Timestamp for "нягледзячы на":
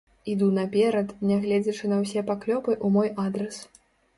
1.31-1.99